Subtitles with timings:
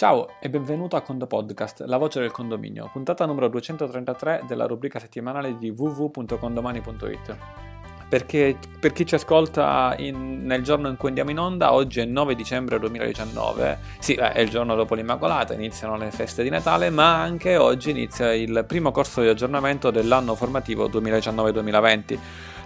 [0.00, 4.98] Ciao e benvenuto a Condo Podcast, la voce del condominio, puntata numero 233 della rubrica
[4.98, 7.36] settimanale di www.condomani.it.
[8.08, 12.06] Perché per chi ci ascolta in, nel giorno in cui andiamo in onda, oggi è
[12.06, 16.88] 9 dicembre 2019, sì, eh, è il giorno dopo l'Immacolata, iniziano le feste di Natale,
[16.88, 22.18] ma anche oggi inizia il primo corso di aggiornamento dell'anno formativo 2019-2020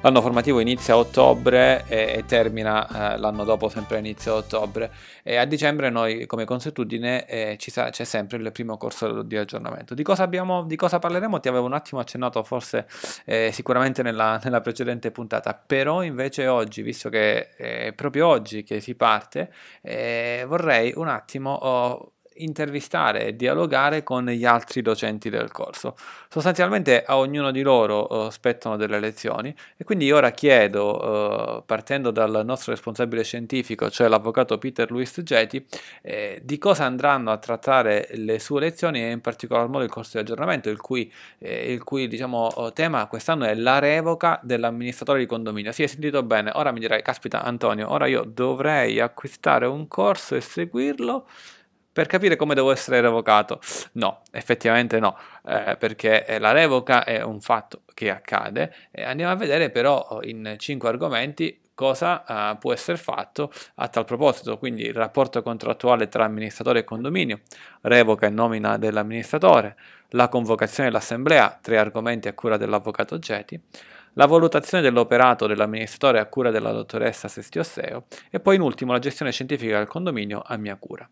[0.04, 4.92] L'anno formativo inizia a ottobre e, e termina eh, l'anno dopo sempre a inizio ottobre.
[5.22, 9.94] E a dicembre noi come consuetudine eh, sa- c'è sempre il primo corso di aggiornamento.
[9.94, 11.40] Di cosa, abbiamo, di cosa parleremo?
[11.40, 12.86] Ti avevo un attimo accennato forse
[13.24, 18.80] eh, sicuramente nella, nella, precedente puntata, però invece oggi, visto che è proprio oggi che
[18.80, 21.54] si parte, eh, vorrei un attimo...
[21.54, 25.96] Oh, intervistare e dialogare con gli altri docenti del corso.
[26.28, 32.10] Sostanzialmente a ognuno di loro uh, spettano delle lezioni e quindi ora chiedo, uh, partendo
[32.10, 35.64] dal nostro responsabile scientifico, cioè l'avvocato Peter Luis Geti,
[36.02, 40.12] eh, di cosa andranno a trattare le sue lezioni e in particolar modo il corso
[40.14, 45.26] di aggiornamento, il cui, eh, il cui diciamo, tema quest'anno è la revoca dell'amministratore di
[45.26, 45.72] condominio.
[45.72, 50.34] Sì, hai sentito bene, ora mi direi, caspita Antonio, ora io dovrei acquistare un corso
[50.34, 51.26] e seguirlo
[51.94, 53.60] per capire come devo essere revocato.
[53.92, 59.30] No, effettivamente no, eh, perché eh, la revoca è un fatto che accade e andiamo
[59.30, 64.82] a vedere però in cinque argomenti cosa uh, può essere fatto a tal proposito, quindi
[64.82, 67.40] il rapporto contrattuale tra amministratore e condominio,
[67.82, 69.76] revoca e nomina dell'amministratore,
[70.10, 73.60] la convocazione dell'assemblea, tre argomenti a cura dell'avvocato Geti,
[74.14, 79.32] la valutazione dell'operato dell'amministratore a cura della dottoressa Sestiosseo e poi in ultimo la gestione
[79.32, 81.08] scientifica del condominio a mia cura.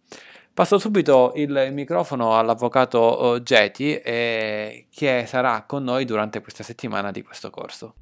[0.54, 7.10] Passo subito il microfono all'avvocato eh, Geti eh, che sarà con noi durante questa settimana
[7.10, 7.94] di questo corso.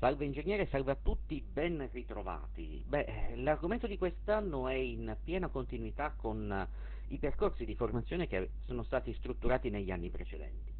[0.00, 2.82] Salve ingegnere, salve a tutti, ben ritrovati.
[2.84, 6.66] Beh, l'argomento di quest'anno è in piena continuità con
[7.08, 10.74] i percorsi di formazione che sono stati strutturati negli anni precedenti.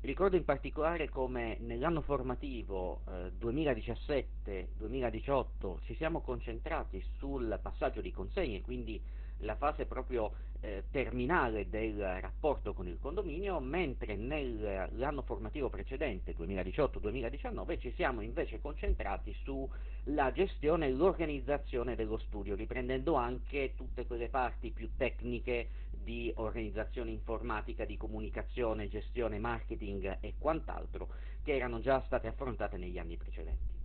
[0.00, 8.60] Ricordo in particolare come nell'anno formativo eh, 2017-2018 ci siamo concentrati sul passaggio di consegne,
[8.62, 9.00] quindi
[9.42, 17.78] la fase proprio eh, terminale del rapporto con il condominio, mentre nell'anno formativo precedente, 2018-2019,
[17.78, 24.70] ci siamo invece concentrati sulla gestione e l'organizzazione dello studio, riprendendo anche tutte quelle parti
[24.70, 31.08] più tecniche di organizzazione informatica, di comunicazione, gestione, marketing e quant'altro
[31.42, 33.80] che erano già state affrontate negli anni precedenti.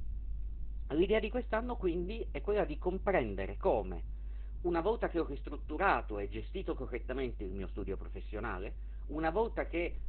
[0.91, 4.15] L'idea di quest'anno quindi è quella di comprendere come
[4.61, 8.73] una volta che ho ristrutturato e gestito correttamente il mio studio professionale,
[9.07, 9.99] una volta che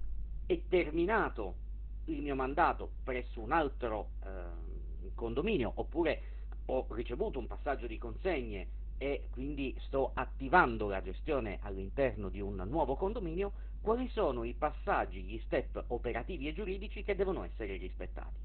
[0.47, 1.66] è terminato
[2.06, 6.22] il mio mandato presso un altro eh, condominio oppure
[6.66, 12.56] ho ricevuto un passaggio di consegne e quindi sto attivando la gestione all'interno di un
[12.69, 18.41] nuovo condominio, quali sono i passaggi, gli step operativi e giuridici che devono essere rispettati.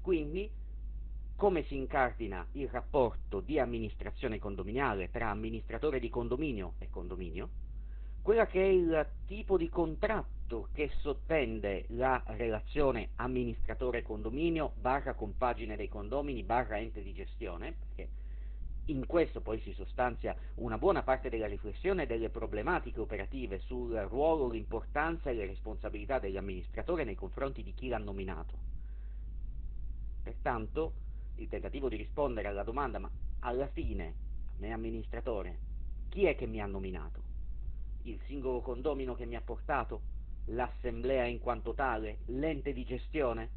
[0.00, 0.48] Quindi
[1.38, 7.48] come si incardina il rapporto di amministrazione condominiale tra amministratore di condominio e condominio,
[8.22, 15.76] quella che è il tipo di contratto che sottende la relazione amministratore condominio barra compagine
[15.76, 18.08] dei condomini barra ente di gestione, perché
[18.86, 24.48] in questo poi si sostanzia una buona parte della riflessione delle problematiche operative sul ruolo,
[24.48, 28.58] l'importanza e le responsabilità dell'amministratore nei confronti di chi l'ha nominato.
[30.24, 31.06] Pertanto,
[31.38, 33.10] il tentativo di rispondere alla domanda ma
[33.40, 34.14] alla fine,
[34.58, 35.58] me amministratore,
[36.08, 37.22] chi è che mi ha nominato?
[38.02, 40.00] Il singolo condomino che mi ha portato?
[40.46, 42.18] L'assemblea in quanto tale?
[42.26, 43.50] L'ente di gestione?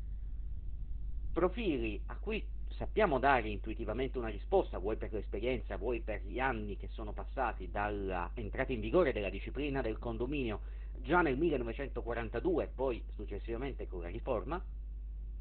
[1.31, 6.77] Profili a cui sappiamo dare intuitivamente una risposta, vuoi per l'esperienza, vuoi per gli anni
[6.77, 10.61] che sono passati dall'entrata in vigore della disciplina del condominio
[10.97, 14.61] già nel 1942 e poi successivamente con la riforma,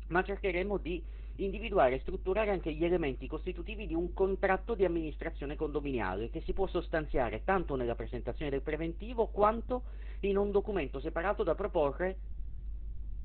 [0.08, 1.02] ma cercheremo di
[1.44, 6.52] individuare e strutturare anche gli elementi costitutivi di un contratto di amministrazione condominiale che si
[6.52, 9.82] può sostanziare tanto nella presentazione del preventivo quanto
[10.20, 12.18] in un documento separato da proporre,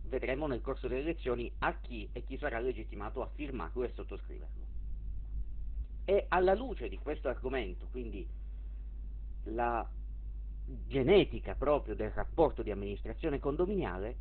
[0.08, 4.64] vedremo nel corso delle lezioni, a chi e chi sarà legittimato a firmarlo e sottoscriverlo.
[6.06, 8.26] E alla luce di questo argomento, quindi
[9.46, 9.88] la
[10.88, 14.16] genetica proprio del rapporto di amministrazione condominiale,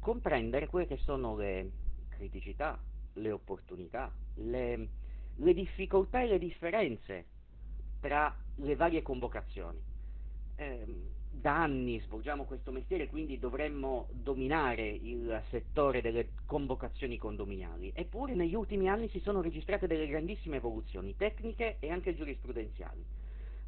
[0.00, 1.70] comprendere quelle che sono le
[2.08, 2.78] criticità,
[3.14, 4.88] le opportunità, le,
[5.36, 7.26] le difficoltà e le differenze
[8.00, 9.80] tra le varie convocazioni.
[10.56, 10.86] Eh,
[11.30, 18.54] da anni svolgiamo questo mestiere, quindi dovremmo dominare il settore delle convocazioni condominiali, eppure negli
[18.54, 23.04] ultimi anni si sono registrate delle grandissime evoluzioni tecniche e anche giurisprudenziali.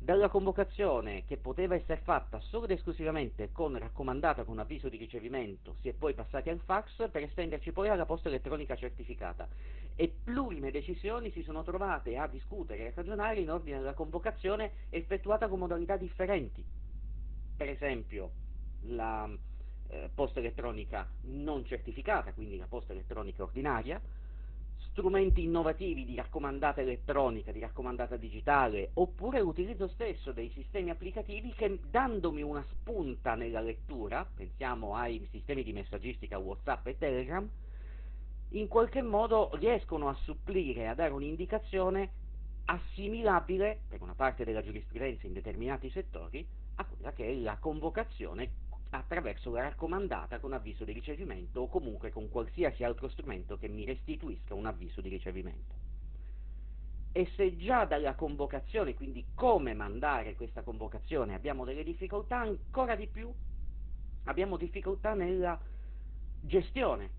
[0.06, 5.74] Dalla convocazione che poteva essere fatta solo ed esclusivamente con raccomandata con avviso di ricevimento,
[5.80, 9.48] si è poi passati al fax per estenderci poi alla posta elettronica certificata
[9.96, 14.70] e plurime decisioni si sono trovate a discutere e a ragionare in ordine alla convocazione
[14.90, 16.64] effettuata con modalità differenti.
[17.56, 18.30] Per esempio,
[18.82, 19.28] la
[19.88, 24.00] eh, posta elettronica non certificata, quindi la posta elettronica ordinaria,
[24.96, 31.80] strumenti innovativi di raccomandata elettronica, di raccomandata digitale, oppure l'utilizzo stesso dei sistemi applicativi che
[31.90, 37.46] dandomi una spunta nella lettura, pensiamo ai sistemi di messaggistica WhatsApp e Telegram,
[38.50, 42.10] in qualche modo riescono a supplire, a dare un'indicazione
[42.64, 46.44] assimilabile, per una parte della giurisprudenza in determinati settori,
[46.76, 52.10] a quella che è la convocazione attraverso la raccomandata con avviso di ricevimento o comunque
[52.10, 55.74] con qualsiasi altro strumento che mi restituisca un avviso di ricevimento.
[57.12, 63.06] E se già dalla convocazione, quindi come mandare questa convocazione, abbiamo delle difficoltà, ancora di
[63.06, 63.32] più
[64.24, 65.58] abbiamo difficoltà nella
[66.40, 67.10] gestione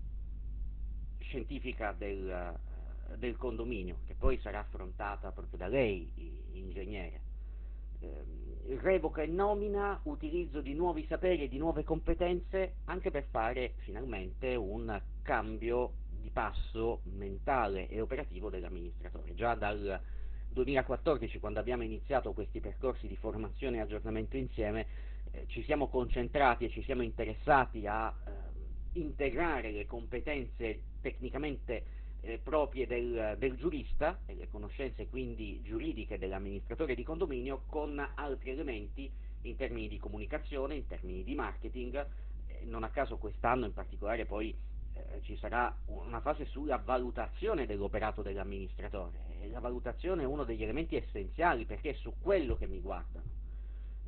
[1.18, 2.58] scientifica del,
[3.16, 6.10] del condominio, che poi sarà affrontata proprio da lei,
[6.52, 7.20] ingegnere.
[8.00, 13.74] Eh, revoca e nomina, utilizzo di nuovi saperi e di nuove competenze anche per fare
[13.78, 19.34] finalmente un cambio di passo mentale e operativo dell'amministratore.
[19.34, 20.00] Già dal
[20.50, 24.86] 2014, quando abbiamo iniziato questi percorsi di formazione e aggiornamento insieme,
[25.30, 31.84] eh, ci siamo concentrati e ci siamo interessati a eh, integrare le competenze tecnicamente
[32.20, 38.50] eh, proprie del, del, giurista e le conoscenze quindi giuridiche dell'amministratore di condominio con altri
[38.50, 39.10] elementi
[39.42, 42.06] in termini di comunicazione, in termini di marketing.
[42.46, 44.54] Eh, non a caso quest'anno in particolare poi
[44.94, 49.26] eh, ci sarà una fase sulla valutazione dell'operato dell'amministratore.
[49.40, 53.36] E la valutazione è uno degli elementi essenziali perché è su quello che mi guardano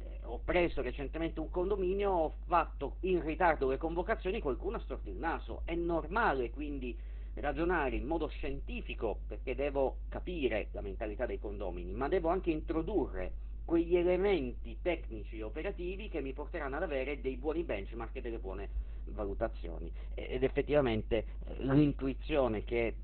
[0.03, 5.09] eh, ho preso recentemente un condominio, ho fatto in ritardo le convocazioni, qualcuno ha storto
[5.09, 5.63] il naso.
[5.65, 6.97] È normale quindi
[7.41, 13.49] ragionare in modo scientifico perché devo capire la mentalità dei condomini, ma devo anche introdurre
[13.65, 18.39] quegli elementi tecnici e operativi che mi porteranno ad avere dei buoni benchmark e delle
[18.39, 18.69] buone
[19.07, 19.93] valutazioni.
[20.15, 22.95] Ed effettivamente eh, l'intuizione che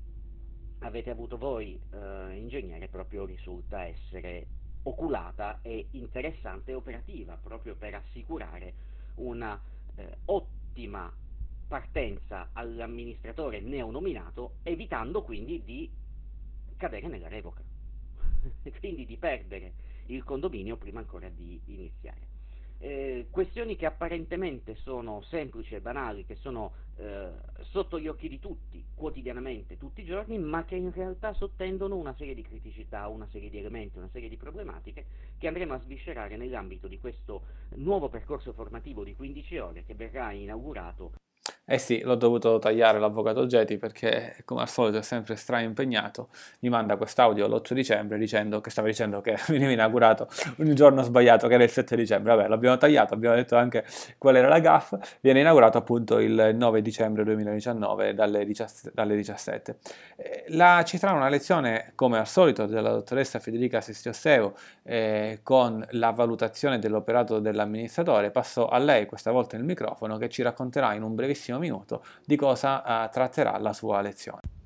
[0.79, 4.45] avete avuto voi, eh, ingegnere, proprio risulta essere
[4.83, 8.73] oculata e interessante e operativa, proprio per assicurare
[9.15, 9.59] una
[9.95, 11.11] eh, ottima
[11.67, 15.89] partenza all'amministratore neonominato, evitando quindi di
[16.77, 17.61] cadere nella revoca,
[18.79, 19.73] quindi di perdere
[20.07, 22.35] il condominio prima ancora di iniziare.
[22.79, 27.31] Eh, questioni che apparentemente sono semplici e banali, che sono eh,
[27.61, 32.13] sotto gli occhi di tutti, quotidianamente, tutti i giorni, ma che in realtà sottendono una
[32.15, 35.05] serie di criticità, una serie di elementi, una serie di problematiche
[35.39, 37.41] che andremo a sviscerare nell'ambito di questo
[37.77, 41.13] nuovo percorso formativo di 15 ore che verrà inaugurato
[41.69, 46.29] eh sì, l'ho dovuto tagliare l'avvocato Geti perché come al solito è sempre stra impegnato,
[46.59, 50.27] mi manda quest'audio l'8 dicembre dicendo che stava dicendo che veniva inaugurato
[50.57, 53.85] un giorno sbagliato che era il 7 dicembre, vabbè l'abbiamo tagliato, abbiamo detto anche
[54.17, 58.91] qual era la GAF, viene inaugurato appunto il 9 dicembre 2019 dalle 17.
[58.93, 59.77] Dalle 17.
[60.15, 64.53] Eh, la, ci sarà una lezione come al solito della dottoressa Federica Sestiosseo
[64.83, 70.41] eh, con la valutazione dell'operato dell'amministratore, passo a lei questa volta il microfono che ci
[70.41, 74.56] racconterà in un brevissimo minuto di cosa uh, tratterà la sua lezione.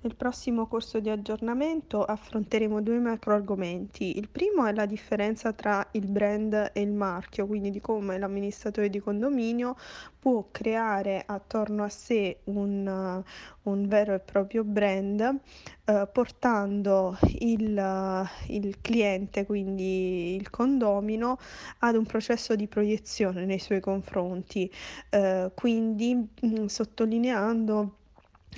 [0.00, 4.18] Nel prossimo corso di aggiornamento affronteremo due macro argomenti.
[4.18, 8.90] Il primo è la differenza tra il brand e il marchio, quindi di come l'amministratore
[8.90, 9.76] di condominio
[10.18, 13.22] può creare attorno a sé un,
[13.62, 15.40] un vero e proprio brand
[15.84, 21.38] eh, portando il, il cliente, quindi il condomino,
[21.78, 24.70] ad un processo di proiezione nei suoi confronti,
[25.10, 27.96] eh, quindi mh, mm, sottolineando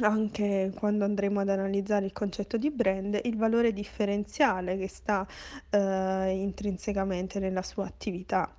[0.00, 5.26] anche quando andremo ad analizzare il concetto di brand, il valore differenziale che sta
[5.70, 8.54] eh, intrinsecamente nella sua attività.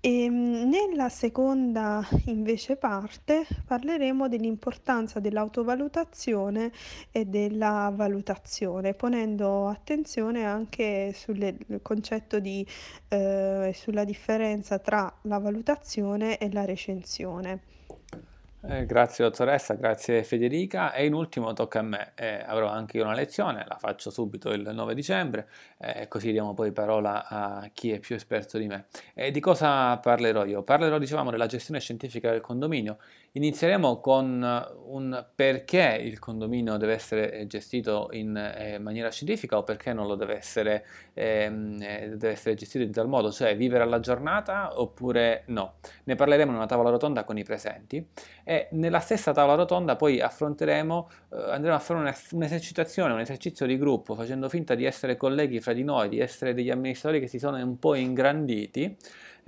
[0.00, 6.70] E ehm, nella seconda invece parte parleremo dell'importanza dell'autovalutazione
[7.10, 12.64] e della valutazione, ponendo attenzione anche sul concetto di
[13.08, 17.75] eh, sulla differenza tra la valutazione e la recensione.
[18.62, 23.04] Eh, grazie dottoressa, grazie Federica e in ultimo tocca a me, eh, avrò anche io
[23.04, 25.48] una lezione, la faccio subito il 9 dicembre,
[25.78, 28.86] eh, così diamo poi parola a chi è più esperto di me.
[29.14, 30.62] E di cosa parlerò io?
[30.62, 32.96] Parlerò dicevamo della gestione scientifica del condominio,
[33.36, 34.42] inizieremo con
[34.86, 40.14] un perché il condominio deve essere gestito in eh, maniera scientifica o perché non lo
[40.14, 45.42] deve essere, ehm, eh, deve essere gestito in tal modo, cioè vivere alla giornata oppure
[45.46, 45.74] no.
[46.04, 48.06] Ne parleremo in una tavola rotonda con i presenti
[48.42, 53.76] e nella stessa tavola rotonda poi affronteremo, eh, andremo a fare un'esercitazione, un esercizio di
[53.76, 57.38] gruppo facendo finta di essere colleghi fra di noi, di essere degli amministratori che si
[57.38, 58.96] sono un po' ingranditi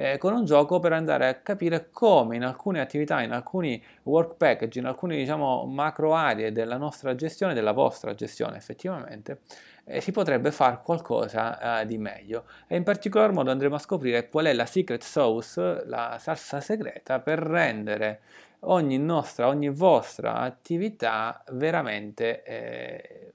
[0.00, 4.37] eh, con un gioco per andare a capire come in alcune attività, in alcuni work
[4.37, 9.40] package, in alcune diciamo macro aree della nostra gestione, della vostra gestione effettivamente,
[9.85, 12.45] eh, si potrebbe fare qualcosa eh, di meglio.
[12.69, 17.19] E in particolar modo andremo a scoprire qual è la secret sauce, la salsa segreta
[17.19, 18.21] per rendere
[18.61, 23.33] ogni nostra, ogni vostra attività veramente eh,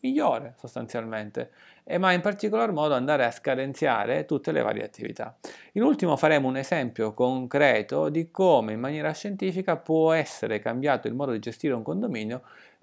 [0.00, 1.50] migliore sostanzialmente,
[1.84, 5.36] e ma in particolar modo andare a scadenziare tutte le varie attività.
[5.72, 11.14] In ultimo faremo un esempio concreto di come in maniera scientifica può essere cambiato il
[11.14, 12.42] modo di gestire un condominio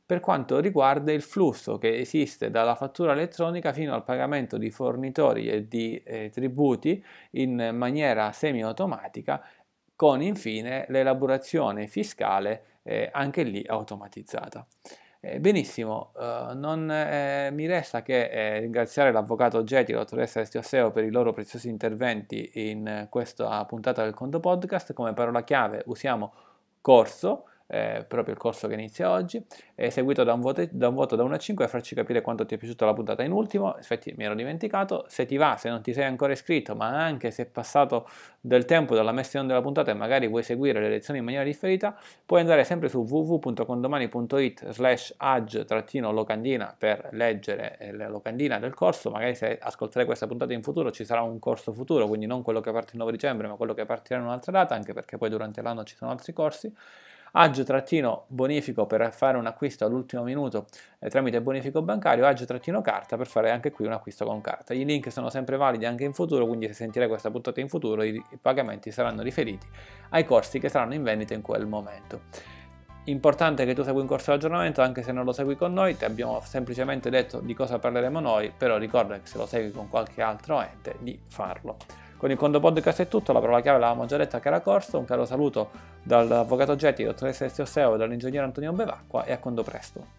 [0.10, 5.48] per quanto riguarda il flusso che esiste dalla fattura elettronica fino al pagamento di fornitori
[5.48, 9.40] e di eh, tributi in maniera semi-automatica
[10.00, 14.66] con infine l'elaborazione fiscale eh, anche lì automatizzata.
[15.20, 20.40] Eh, benissimo, eh, non eh, mi resta che eh, ringraziare l'avvocato Geti e la dottoressa
[20.40, 24.94] Estiosseo per i loro preziosi interventi in questa puntata del Conto Podcast.
[24.94, 26.32] Come parola chiave usiamo
[26.80, 29.44] corso eh, proprio il corso che inizia oggi,
[29.90, 32.44] seguito da un, voto, da un voto da 1 a 5 e farci capire quanto
[32.46, 33.22] ti è piaciuta la puntata.
[33.24, 36.76] In ultimo, infatti mi ero dimenticato, se ti va, se non ti sei ancora iscritto,
[36.76, 38.10] ma anche se è passato
[38.42, 41.26] del tempo dalla messa in onda della puntata e magari vuoi seguire le lezioni in
[41.26, 41.96] maniera differita,
[42.26, 49.36] puoi andare sempre su www.condomani.it slash ag-locandina per leggere eh, la locandina del corso, magari
[49.36, 52.72] se ascolterai questa puntata in futuro ci sarà un corso futuro, quindi non quello che
[52.72, 55.62] parte il 9 dicembre, ma quello che partirà in un'altra data, anche perché poi durante
[55.62, 56.74] l'anno ci sono altri corsi
[57.32, 60.66] agio-bonifico per fare un acquisto all'ultimo minuto
[61.00, 64.74] eh, tramite bonifico bancario, agio-carta per fare anche qui un acquisto con carta.
[64.74, 68.04] I link sono sempre validi anche in futuro, quindi se sentirai questa puntata in futuro
[68.04, 69.68] i, i pagamenti saranno riferiti
[70.10, 72.22] ai corsi che saranno in vendita in quel momento.
[73.06, 75.98] Importante che tu segui un corso di aggiornamento anche se non lo segui con noi,
[75.98, 79.90] ti abbiamo semplicemente detto di cosa parleremo noi, però ricorda che se lo segui con
[79.90, 81.78] qualche altro ente di farlo.
[82.20, 85.00] Con il Condo Podcast è tutto, la parola chiave l'avevamo già detta che era corso,
[85.00, 85.70] un caro saluto
[86.04, 90.19] dall'avvocato Getti, dottoressa Estio Seo e dall'ingegnere Antonio Bevacqua e a Condo presto.